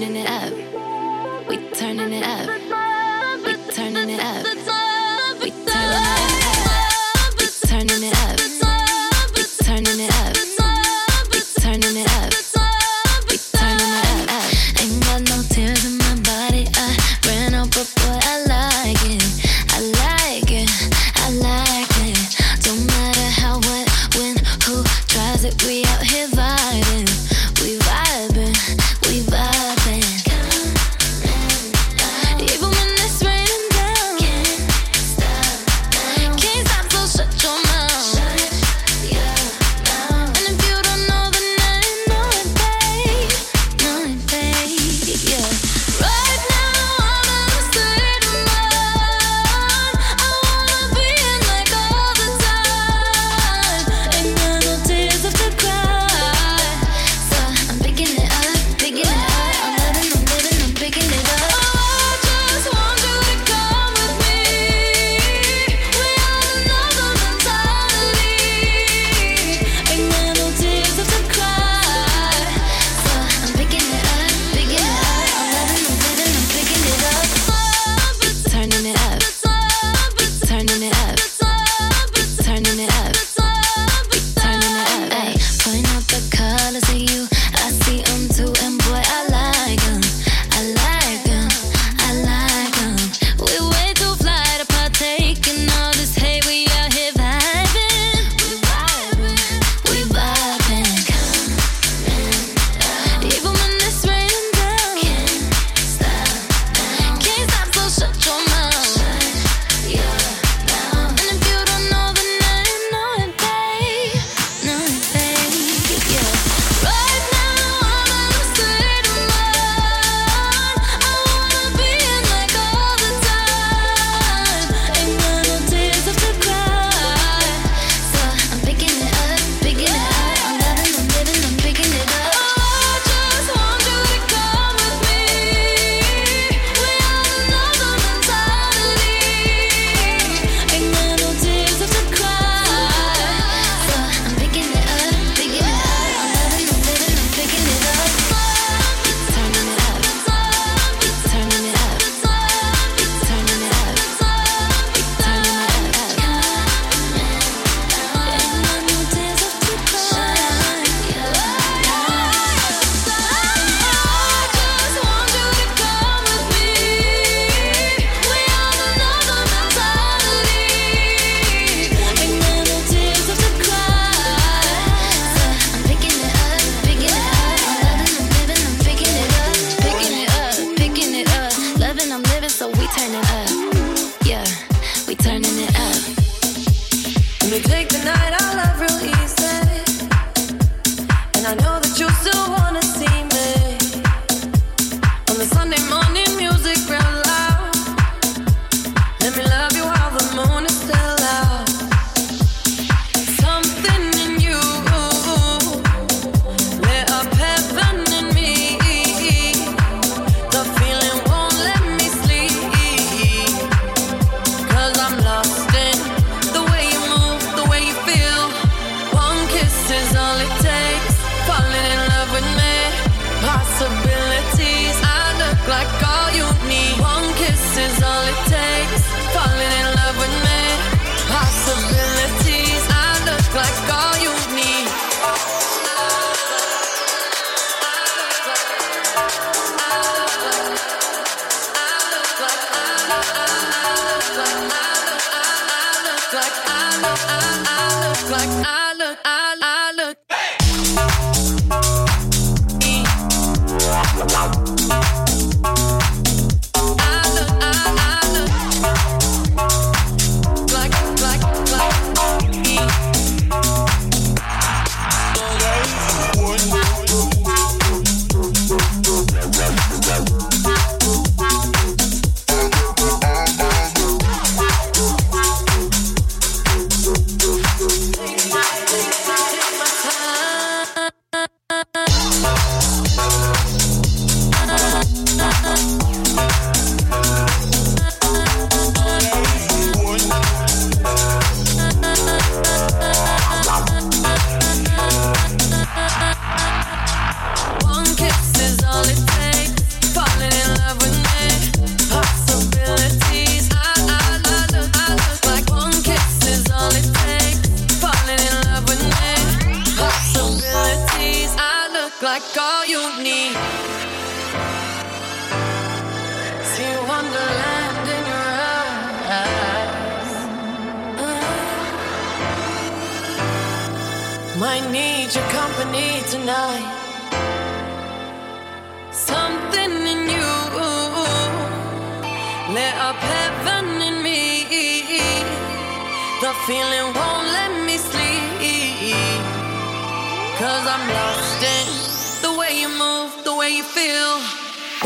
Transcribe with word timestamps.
turning 0.00 0.16
it 0.16 0.26
up. 0.26 0.39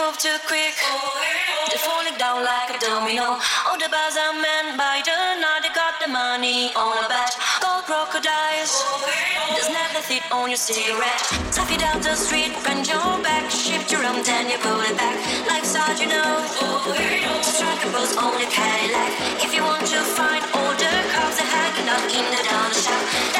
Move 0.00 0.16
too 0.16 0.38
quick, 0.48 0.72
they're 1.68 1.84
falling 1.84 2.16
down 2.16 2.40
like 2.40 2.72
a 2.72 2.78
domino. 2.80 3.36
All 3.68 3.76
the 3.76 3.88
bars 3.92 4.16
are 4.16 4.32
men 4.32 4.76
by 4.76 5.04
the 5.04 5.18
night, 5.36 5.60
they 5.60 5.72
got 5.76 6.00
the 6.00 6.08
money 6.08 6.72
on 6.72 7.04
a 7.04 7.08
bet. 7.08 7.36
Gold 7.60 7.84
crocodiles, 7.84 8.72
there's 9.52 9.68
never 9.68 10.00
fit 10.00 10.24
on 10.32 10.48
your 10.48 10.56
cigarette. 10.56 11.20
Stuff 11.52 11.70
it 11.72 11.82
out 11.84 12.00
the 12.00 12.14
street, 12.16 12.56
bend 12.64 12.88
your 12.88 13.20
back, 13.20 13.50
shift 13.50 13.92
your 13.92 14.00
arm, 14.00 14.24
then 14.24 14.48
you 14.48 14.56
pull 14.64 14.80
it 14.88 14.96
back. 14.96 15.16
Life's 15.48 15.76
hard, 15.76 16.00
you 16.00 16.08
know. 16.08 16.32
Strike 17.44 17.84
a 17.84 17.88
pose 17.92 18.16
on 18.16 18.32
your 18.40 18.48
Cadillac. 18.48 19.12
If 19.44 19.52
you 19.52 19.62
want 19.62 19.84
to 19.84 20.00
find 20.16 20.42
all 20.56 20.72
the 20.80 20.92
cars 21.12 21.36
that 21.36 21.48
hanging 21.52 21.88
out 21.92 22.08
in 22.08 22.24
the 22.32 22.40
down 22.48 22.72
shop, 22.72 23.39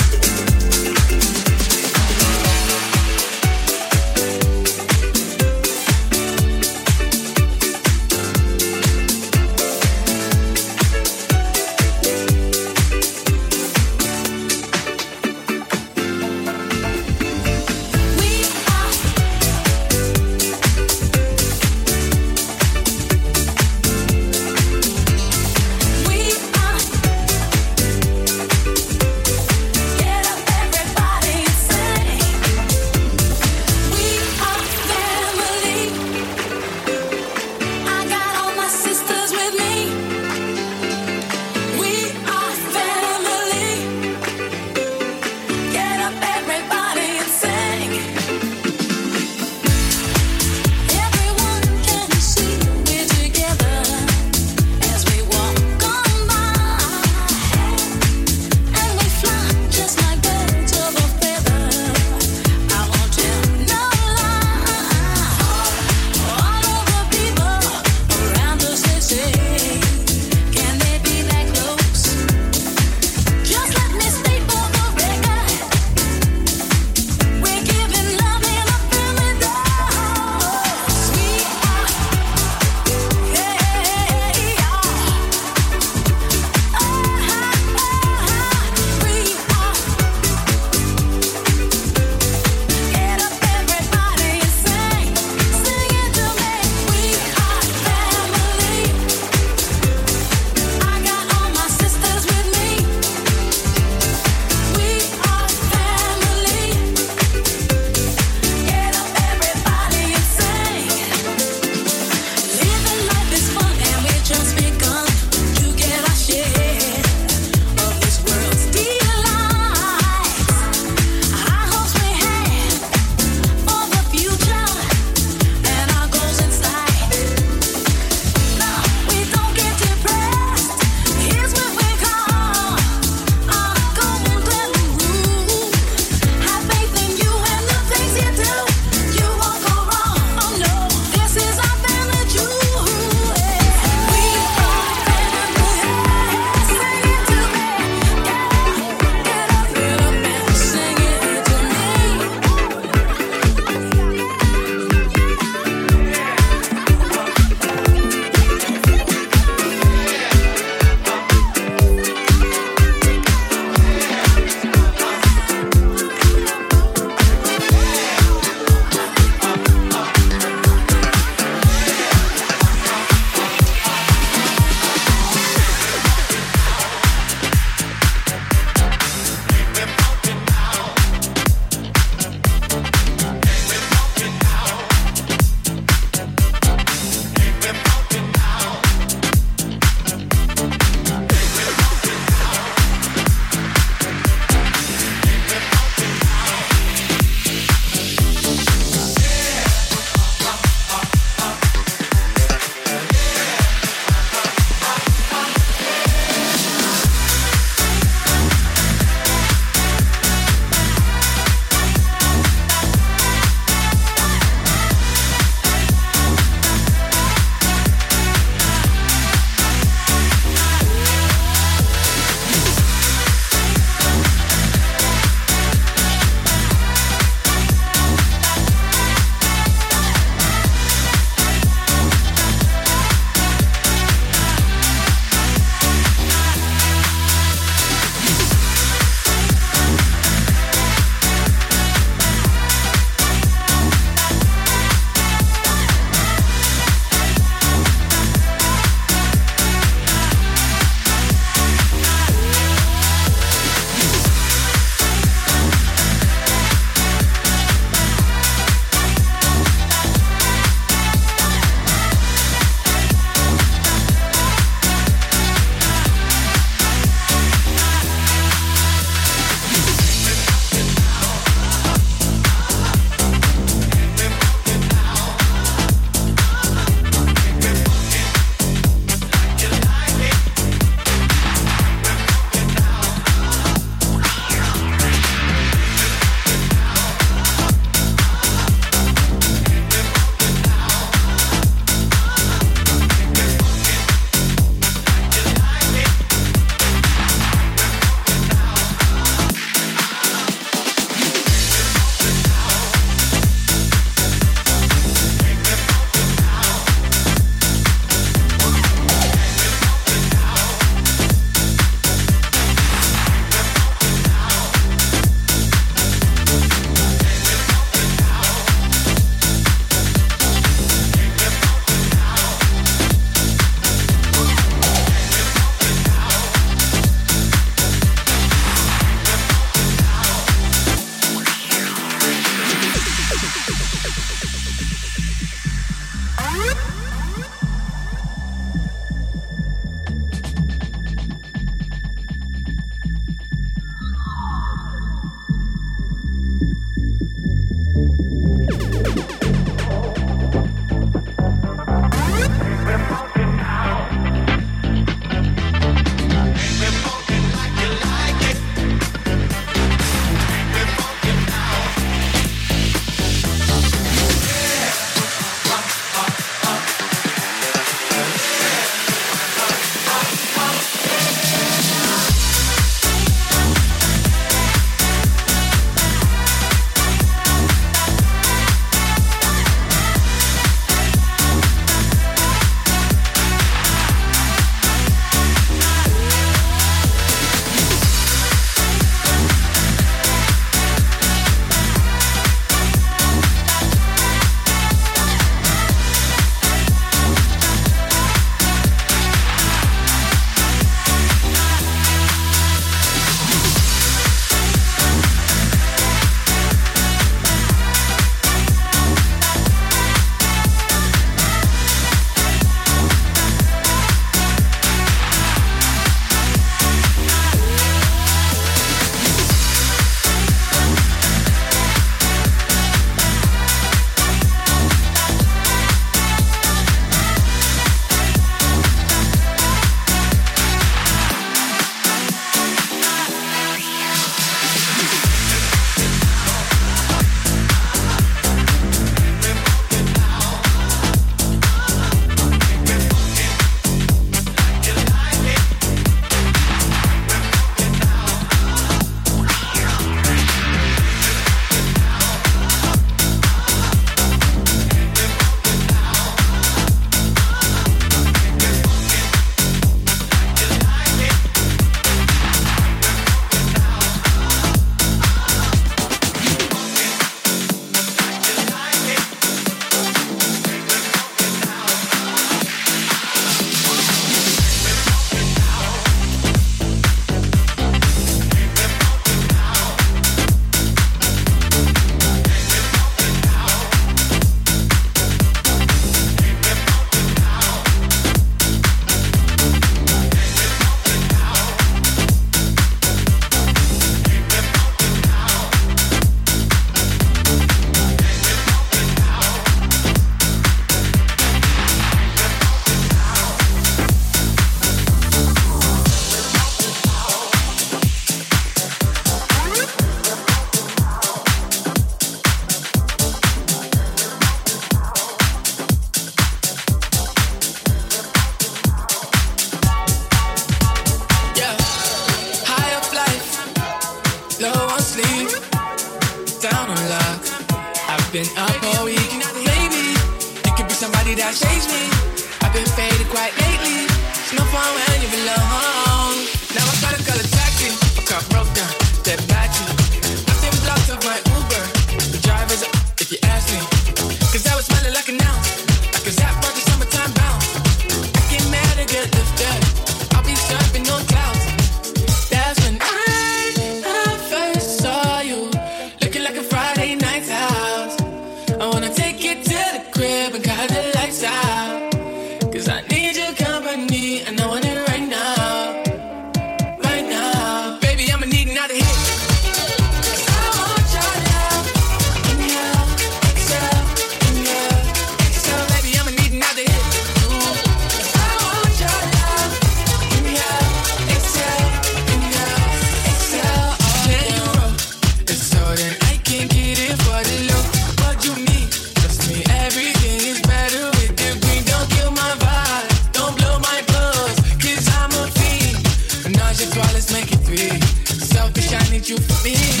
you 599.31 599.37
put 599.47 599.63
me. 599.63 600.00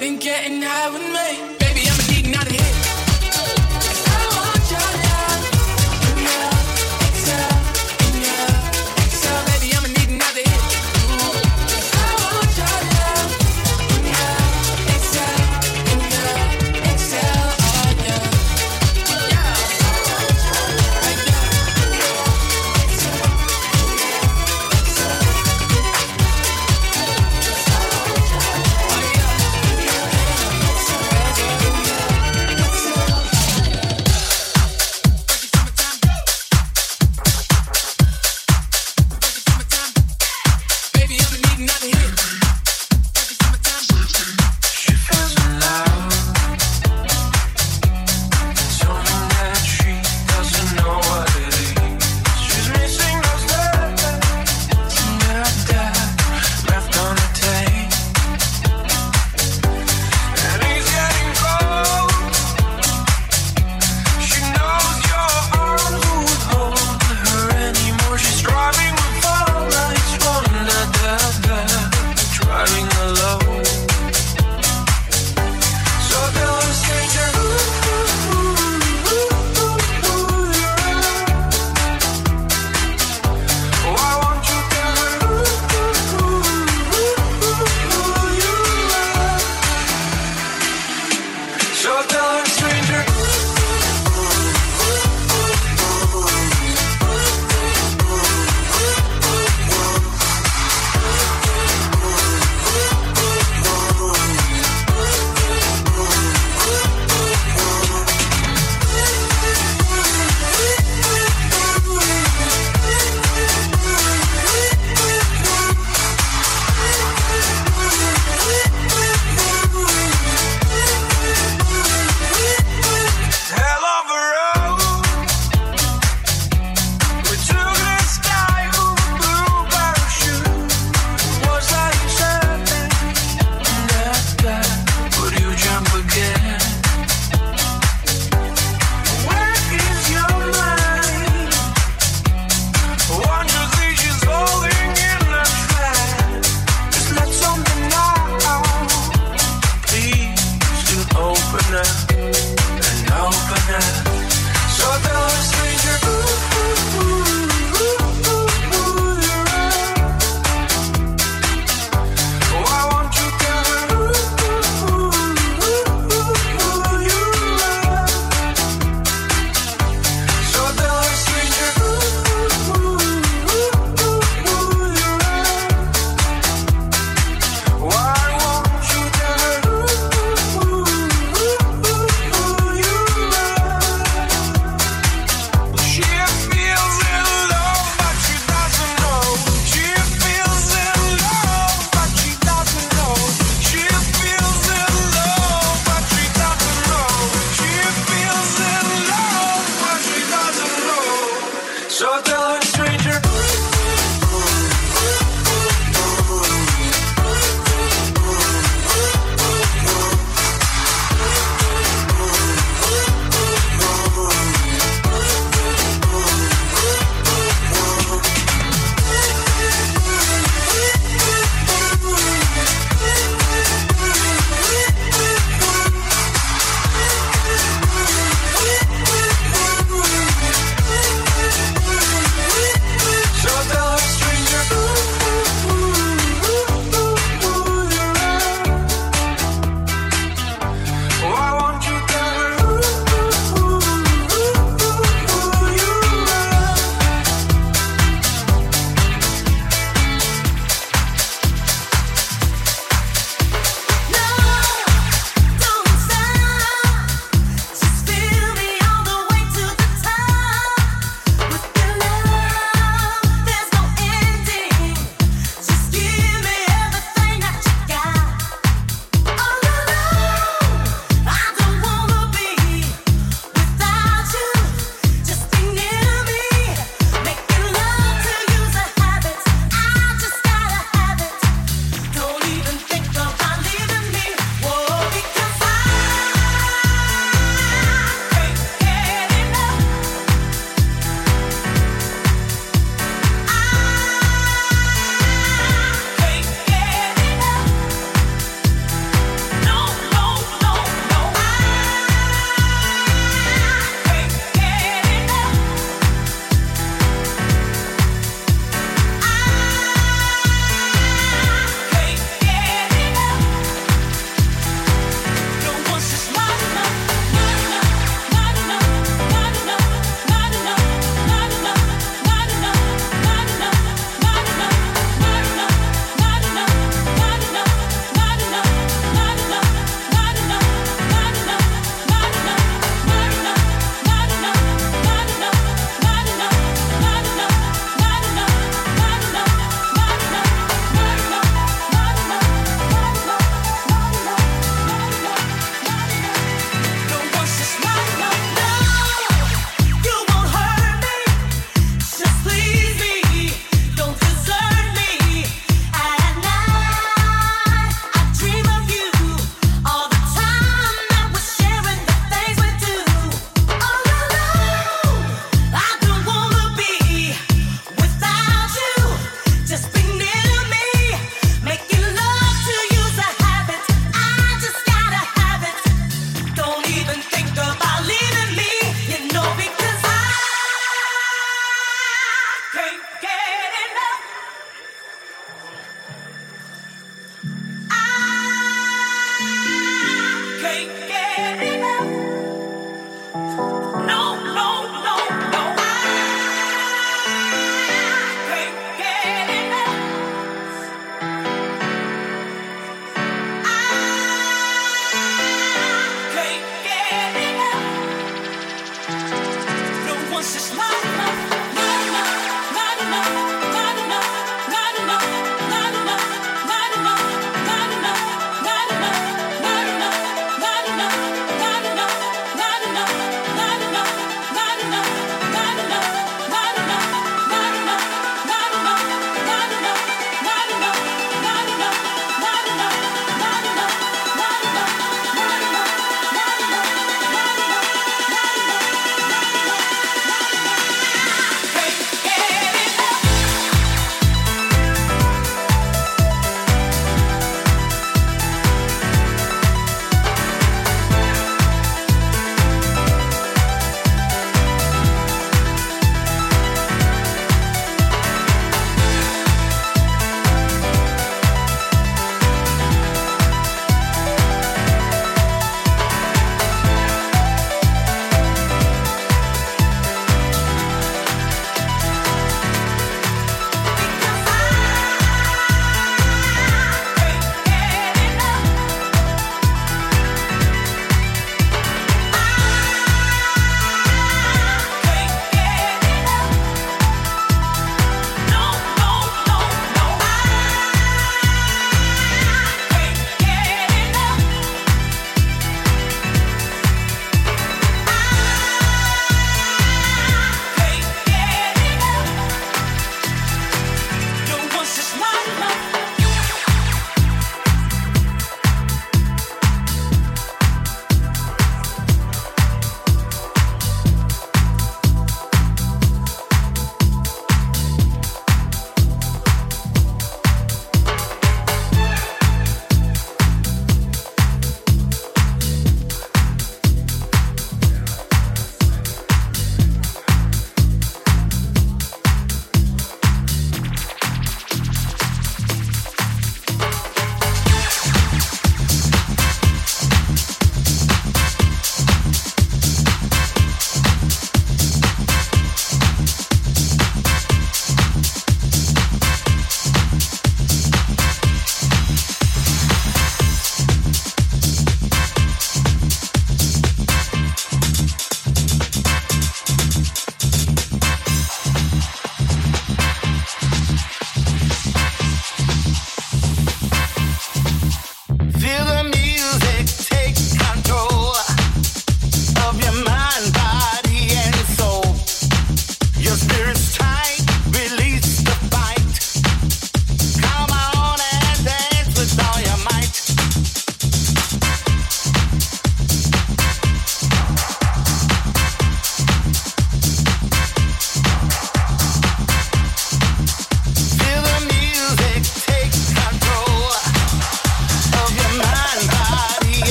Been 0.00 0.16
getting 0.16 0.62
high 0.62 0.88
with 0.88 1.02
me. 1.02 1.59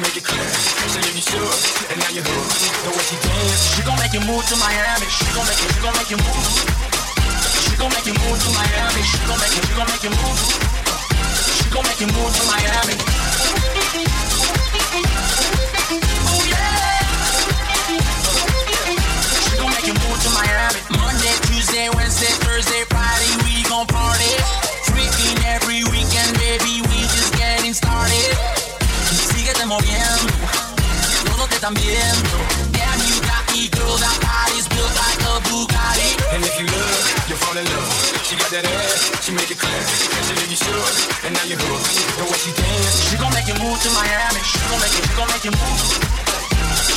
Make 0.00 0.16
it 0.16 0.24
clear. 0.24 0.48
She 0.48 1.12
you 1.12 1.20
shook, 1.20 1.92
and 1.92 1.98
now 2.00 2.10
you're 2.10 2.24
hooked. 2.24 2.56
The 2.84 2.90
way 2.90 3.04
she 3.04 3.16
dance, 3.20 3.76
She 3.76 3.82
gon' 3.84 3.98
make 4.00 4.12
you 4.16 4.22
move 4.24 4.44
to 4.48 4.56
Miami. 4.56 5.06
She 5.12 5.28
gon' 5.36 5.44
make 5.44 5.60
you, 5.60 5.68
she 5.68 5.80
gon' 5.84 5.94
make 5.96 6.10
you 6.10 6.16
move. 6.16 6.46
She 7.68 7.74
gon' 7.76 7.92
make 7.92 8.06
you 8.08 8.16
move 8.16 8.38
to 8.40 8.50
Miami. 8.56 9.02
She 9.04 9.18
gon' 9.28 9.38
make 9.40 9.52
you, 9.52 9.62
she 9.62 9.74
gon' 9.76 9.88
make 9.92 10.04
you 10.04 10.12
move. 10.16 10.40
She 11.60 11.68
gon' 11.68 11.84
make 11.84 12.00
you 12.00 12.08
move 12.16 12.32
to 12.32 12.44
Miami. 12.48 12.96
Oh 16.28 16.42
yeah. 16.48 17.00
She 19.44 19.52
gon' 19.60 19.70
make 19.74 19.86
you 19.86 19.96
move 20.00 20.18
to 20.24 20.30
Miami. 20.32 20.80
Monday, 20.96 21.34
Tuesday, 21.44 21.86
Wednesday, 21.92 22.32
Thursday, 22.40 22.82
viendo. 31.74 32.36
Damn, 32.72 33.00
you 33.06 33.16
got 33.22 33.44
me, 33.52 33.68
girl, 33.70 33.96
that 33.98 34.16
body's 34.22 34.66
built 34.68 34.92
like 34.96 35.20
a 35.22 35.34
Bugatti. 35.46 36.10
and 36.34 36.42
if 36.44 36.54
you 36.58 36.66
look, 36.66 37.02
you 37.28 37.36
fall 37.36 37.56
in 37.56 37.66
love. 37.66 37.92
She 38.26 38.34
got 38.36 38.50
that 38.50 38.64
ass, 38.66 39.24
she 39.24 39.32
make 39.32 39.50
it 39.50 39.58
clear. 39.58 39.82
She 40.26 40.32
leave 40.38 40.50
you 40.50 40.58
shook, 40.58 41.26
and 41.26 41.32
now 41.34 41.44
you're 41.46 41.58
hooked. 41.58 41.94
The 42.18 42.24
way 42.26 42.38
she 42.38 42.52
dance, 42.54 43.10
She 43.10 43.16
gon' 43.18 43.32
make 43.34 43.46
you 43.50 43.56
move 43.58 43.78
to 43.82 43.90
Miami. 43.94 44.40
She 44.42 44.58
gon' 44.66 44.80
make 44.80 44.94
you, 44.94 45.02
she 45.06 45.14
gon' 45.18 45.28
make 45.30 45.44
you 45.44 45.52
move. 45.54 45.80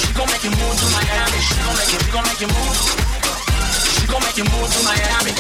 She 0.01 0.11
gon' 0.13 0.30
make 0.30 0.43
you 0.45 0.53
move 0.53 0.76
to 0.78 0.88
Miami. 0.93 1.39
She 1.41 1.55
gon' 1.65 1.76
make 1.78 1.91
you, 1.93 1.99
she 2.01 2.11
gon' 2.13 2.26
make 2.26 2.41
you 2.41 2.49
move. 2.53 2.78
She 3.97 4.05
gon' 4.07 4.21
make 4.21 4.38
you 4.38 4.45
move 4.49 4.69
to 4.69 4.80
Miami. 4.86 5.34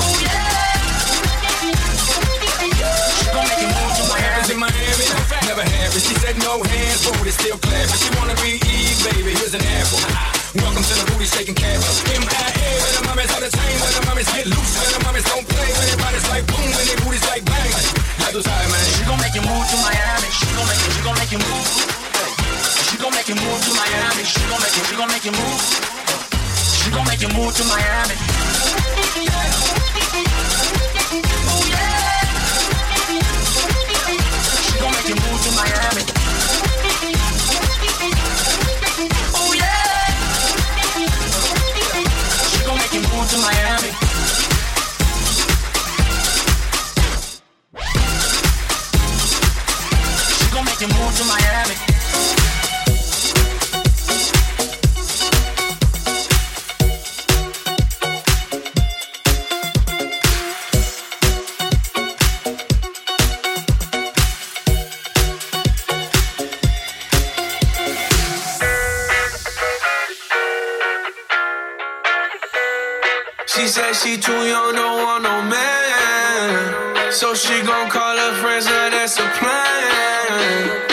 Oh 0.00 0.14
yeah. 0.22 0.49
She 3.30 3.38
gon' 3.38 3.46
make 3.46 3.62
you 3.62 3.70
move 3.70 3.94
to 3.94 4.02
Hands 4.10 4.50
Miami. 4.58 5.06
never 5.46 5.62
it. 5.62 6.02
She 6.02 6.18
said 6.18 6.34
no 6.42 6.58
hands, 6.66 7.06
but 7.06 7.14
it's 7.22 7.38
still. 7.38 7.54
She 7.62 8.10
wanna 8.18 8.34
be 8.42 8.58
Eve, 8.58 8.98
baby. 9.06 9.38
Here's 9.38 9.54
an 9.54 9.62
apple. 9.62 10.02
Welcome 10.58 10.82
to 10.82 10.94
the 10.98 11.06
booty 11.06 11.30
shaking 11.30 11.54
the 11.54 13.06
mommies 13.06 13.30
the 13.30 14.02
mommies 14.02 14.26
get 14.34 14.50
loose, 14.50 14.74
the 14.82 14.98
mommies 15.06 15.22
don't 15.30 15.46
play, 15.46 15.62
their 15.62 15.94
bodies 16.02 16.26
like 16.26 16.42
boom, 16.50 16.74
their 16.74 16.98
booties 17.06 17.22
like 17.30 17.46
bang. 17.46 17.70
Man. 17.70 18.82
She 18.98 19.06
gon' 19.06 19.22
make 19.22 19.38
you 19.38 19.46
move 19.46 19.62
to 19.62 19.78
Miami. 19.78 20.26
She 20.34 20.50
gon' 20.50 20.66
make 20.66 20.82
you, 20.82 20.90
she 20.90 21.02
gon' 21.06 21.14
make 21.14 21.30
you 21.30 21.38
move. 21.38 21.70
She 22.82 22.98
gon' 22.98 23.14
make 23.14 23.30
you 23.30 23.38
move 23.38 23.60
to 23.62 23.70
Miami. 23.78 24.26
She 24.26 24.42
gon' 24.50 24.58
make 24.58 24.74
you, 24.74 24.82
she 24.90 24.94
gon' 24.98 25.06
make 25.06 25.22
you 25.22 25.34
move. 25.38 25.62
She 26.82 26.90
gon' 26.90 27.06
make 27.06 27.22
you 27.22 27.30
move 27.30 27.54
to 27.54 27.62
Miami. 27.70 28.18
You 43.20 43.26
to 43.26 43.38
Miami. 43.38 43.90
She 50.38 50.50
gon' 50.52 50.64
make 50.64 50.80
you 50.80 50.88
move 50.88 51.16
to 51.16 51.24
Miami. 51.24 52.49
She 73.70 74.16
too 74.16 74.32
young, 74.32 74.74
don't 74.74 75.04
want 75.04 75.22
no 75.22 75.42
man. 75.42 77.12
So 77.12 77.34
she 77.34 77.62
gon' 77.62 77.88
call 77.88 78.16
her 78.16 78.34
friends, 78.40 78.66
now 78.66 78.90
that's 78.90 79.16
a 79.18 79.28
plan. 79.38 80.86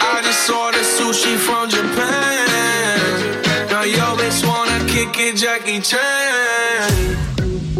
I 0.00 0.22
just 0.24 0.48
ordered 0.48 0.80
sushi 0.80 1.36
from 1.36 1.68
Japan. 1.68 3.68
Now 3.68 3.82
yo 3.82 4.16
bitch 4.16 4.46
wanna 4.48 4.78
kick 4.88 5.18
it, 5.18 5.36
Jackie 5.36 5.80
Chan. 5.80 7.18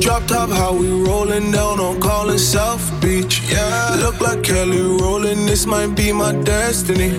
Drop 0.01 0.27
top, 0.27 0.51
how 0.51 0.75
we 0.75 0.89
rollin' 0.89 1.51
down 1.51 1.81
on 1.81 1.99
calling 2.01 2.37
South 2.37 2.85
Beach. 3.01 3.41
Yeah, 3.49 3.97
look 4.01 4.21
like 4.21 4.43
Kelly 4.43 4.83
rollin'. 4.83 5.47
This 5.47 5.65
might 5.65 5.95
be 5.95 6.13
my 6.13 6.33
destiny. 6.33 7.19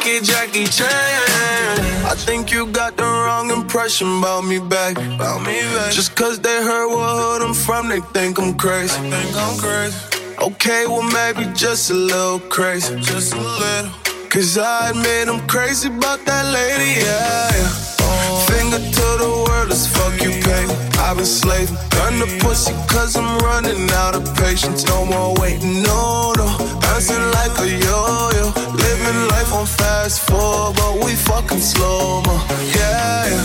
It, 0.00 0.24
Jackie 0.24 0.64
Chan. 0.64 0.88
I 2.04 2.14
think 2.16 2.52
you 2.52 2.66
got 2.66 2.96
the 2.96 3.04
wrong 3.04 3.50
impression 3.50 4.18
about 4.18 4.44
me 4.44 4.58
back. 4.58 4.96
About 4.96 5.40
me 5.40 5.60
back. 5.74 5.92
Just 5.92 6.14
cause 6.16 6.38
they 6.40 6.62
heard 6.62 6.88
what 6.88 7.10
hood 7.20 7.42
I'm 7.42 7.54
from, 7.54 7.88
they 7.88 8.00
think 8.12 8.38
I'm 8.38 8.54
crazy. 8.54 9.00
They 9.02 9.10
think 9.10 9.36
I'm 9.36 9.58
crazy. 9.58 9.96
Okay, 10.40 10.86
well 10.86 11.02
maybe 11.02 11.50
just 11.54 11.90
a 11.90 11.94
little 11.94 12.40
crazy. 12.40 12.96
Just 13.00 13.34
a 13.34 13.40
little. 13.40 13.90
Cause 14.30 14.56
I 14.58 14.90
admit 14.90 15.28
I'm 15.28 15.46
crazy 15.46 15.88
about 15.88 16.24
that 16.24 16.44
lady, 16.52 17.00
yeah. 17.00 17.50
yeah. 17.52 18.46
Finger 18.48 18.78
to 18.78 19.06
the 19.22 19.44
world 19.46 19.70
as 19.70 19.86
fuck 19.86 20.14
you 20.20 20.30
pay. 20.42 20.51
I've 21.12 21.18
been 21.18 21.26
slaving. 21.26 21.76
Gun 21.90 22.20
the 22.20 22.38
pussy 22.40 22.72
cause 22.88 23.16
I'm 23.16 23.36
running 23.40 23.90
out 24.00 24.14
of 24.14 24.24
patience. 24.34 24.86
No 24.86 25.04
more 25.04 25.34
waiting, 25.38 25.82
no, 25.82 26.32
no. 26.38 26.46
Bouncing 26.80 27.20
like 27.36 27.52
a 27.58 27.68
yo-yo. 27.68 28.46
Living 28.72 29.28
life 29.28 29.52
on 29.52 29.66
fast 29.66 30.26
forward, 30.26 30.74
but 30.74 31.04
we 31.04 31.14
fucking 31.14 31.60
slow 31.60 32.22
mo. 32.22 32.32
Yeah, 32.74 33.28
yeah. 33.28 33.44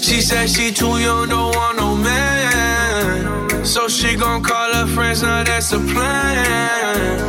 She 0.00 0.22
said 0.22 0.48
she 0.48 0.72
too 0.72 0.96
young, 0.96 1.28
don't 1.28 1.54
want 1.54 1.76
no 1.76 1.96
man. 1.96 3.62
So 3.66 3.88
she 3.88 4.16
gon' 4.16 4.42
call 4.42 4.72
her 4.72 4.86
friends, 4.86 5.22
now 5.22 5.44
that's 5.44 5.72
a 5.72 5.80
plan. 5.80 7.20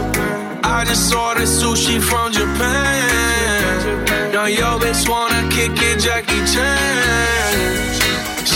I 0.63 0.85
just 0.85 1.13
ordered 1.13 1.43
sushi 1.43 2.01
from 2.01 2.31
Japan. 2.31 4.31
Now 4.31 4.45
yo 4.45 4.79
bitch 4.79 5.09
wanna 5.09 5.45
kick 5.51 5.73
it, 5.75 5.99
Jackie 5.99 6.45
Chan. 6.53 7.86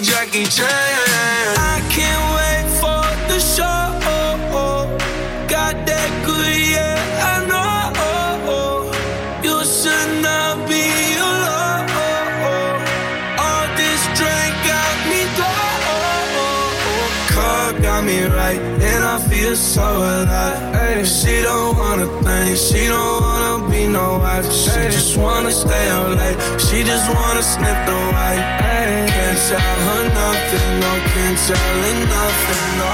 Jackie 0.00 0.44
Chan. 0.44 0.68
I 0.68 1.80
can't 1.94 2.24
wait 2.36 2.66
for 2.80 3.04
the 3.28 3.38
show. 3.38 3.64
Got 5.48 5.86
that 5.86 6.10
good, 6.26 6.56
yeah, 6.74 6.98
I 7.30 7.34
know. 7.50 8.90
You 9.46 9.56
should 9.64 10.22
not 10.22 10.68
be 10.68 10.84
alone. 11.28 11.90
All 13.38 13.66
this 13.78 14.02
drink 14.18 14.54
got 14.70 14.96
me 15.10 15.20
low. 15.38 16.68
Car 17.34 17.72
got 17.80 18.00
me 18.04 18.18
right, 18.24 18.60
and 18.90 19.04
I 19.04 19.18
feel 19.28 19.54
so 19.54 19.82
alive. 19.82 20.63
She 21.34 21.42
don't 21.42 21.76
wanna 21.76 22.06
think, 22.22 22.56
she 22.56 22.86
don't 22.86 23.20
wanna 23.20 23.68
be 23.68 23.88
no 23.88 24.18
wife. 24.22 24.46
She 24.52 24.70
just 24.96 25.16
wanna 25.16 25.50
stay 25.50 25.88
up 25.90 26.06
late, 26.16 26.38
she 26.60 26.84
just 26.84 27.06
wanna 27.12 27.42
sniff 27.42 27.78
the 27.88 27.98
white. 28.14 28.44
Can't 28.62 29.38
tell 29.48 29.78
her 29.86 30.02
nothing, 30.14 30.70
no, 30.82 30.92
can't 31.10 31.38
tell 31.46 31.74
her 31.82 31.96
nothing, 32.14 32.66
no. 32.78 32.92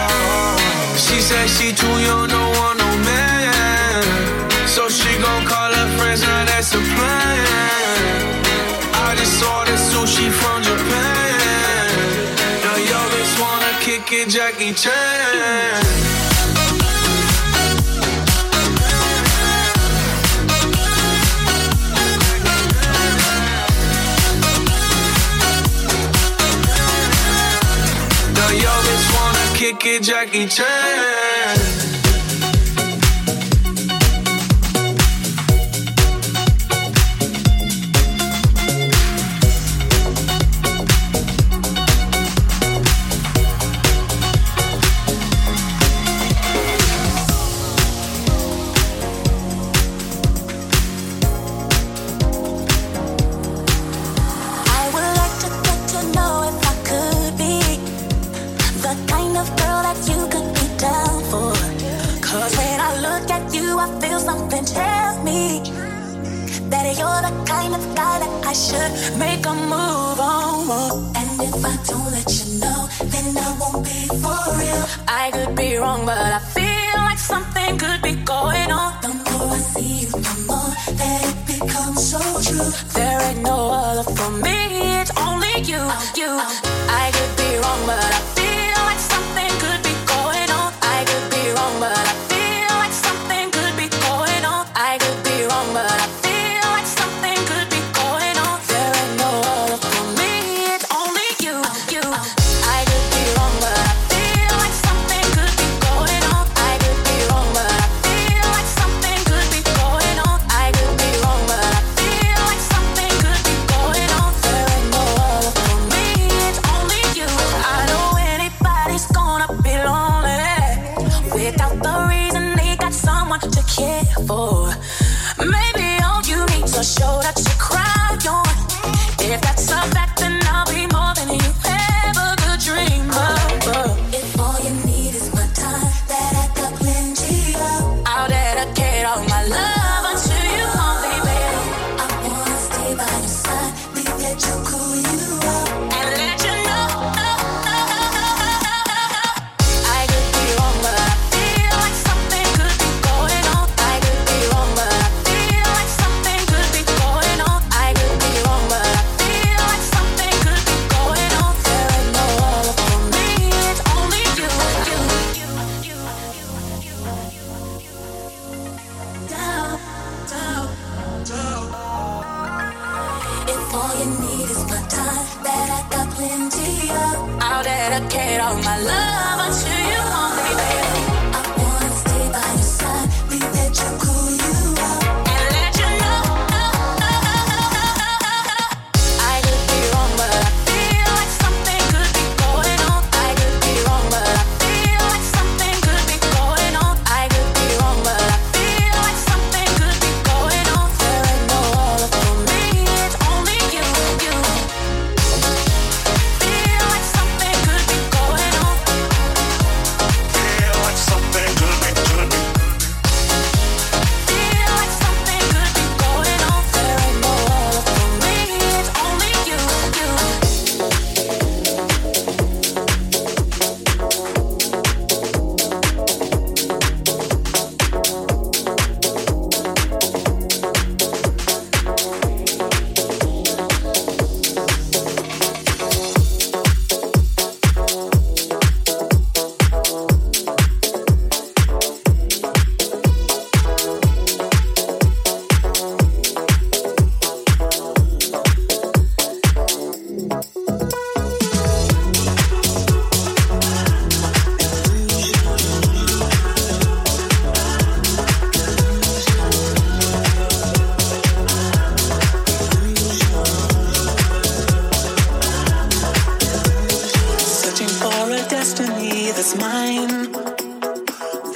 She 0.97 1.21
said 1.21 1.47
she 1.51 1.69
too 1.81 1.97
young, 2.09 2.29
don't 2.29 2.53
want 2.57 2.79
no 2.79 2.91
man. 3.09 4.05
So 4.67 4.89
she 4.89 5.11
gon' 5.21 5.45
call 5.45 5.71
her 5.75 5.89
friends, 5.99 6.23
now 6.23 6.45
that's 6.47 6.73
a 6.73 6.81
plan. 6.93 7.45
I 9.07 9.09
just 9.21 9.37
ordered 9.53 9.83
sushi 9.91 10.29
from 10.41 10.63
Japan. 10.63 11.89
Now 12.65 12.77
yo 12.91 13.01
bitch 13.13 13.35
wanna 13.43 13.73
kick 13.85 14.11
it, 14.19 14.31
Jackie 14.31 14.73
Chan. 14.73 16.10
Kick 29.79 30.03
Jackie 30.03 30.47
Chan. 30.47 31.80
I 68.51 68.53
should 68.53 69.17
make 69.17 69.47
a 69.47 69.55
move 69.55 70.19
on. 70.19 71.15
And 71.15 71.41
if 71.41 71.65
I 71.65 71.77
don't 71.87 72.11
let 72.11 72.29
you 72.35 72.59
know, 72.59 72.89
then 72.99 73.39
I 73.39 73.57
won't 73.61 73.85
be 73.85 74.09
for 74.23 74.39
real. 74.59 74.87
I 75.07 75.31
could 75.33 75.55
be 75.55 75.77
wrong, 75.77 76.05
but 76.05 76.19
I 76.19 76.41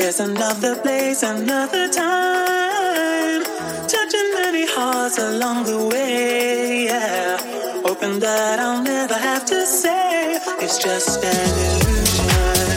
There's 0.05 0.21
another 0.21 0.77
place, 0.77 1.23
another 1.23 1.89
time. 1.89 3.43
Touching 3.89 4.35
many 4.35 4.67
hearts 4.67 5.17
along 5.17 5.65
the 5.65 5.87
way, 5.87 6.85
yeah. 6.85 7.39
Hoping 7.87 8.21
that 8.21 8.59
I'll 8.61 8.83
never 8.83 9.15
have 9.15 9.47
to 9.47 9.65
say 9.65 10.39
it's 10.61 10.77
just 10.77 11.25
an 11.25 11.53
illusion. 11.65 12.77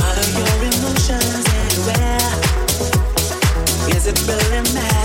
Follow 0.00 0.28
your 0.40 0.56
emotions 0.74 1.46
anywhere. 1.62 2.30
Is 3.96 4.08
it 4.08 4.18
really 4.26 4.62
matter? 4.74 5.03